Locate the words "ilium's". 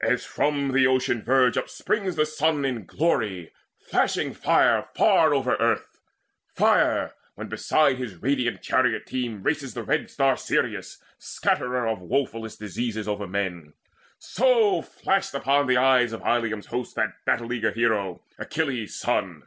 16.26-16.66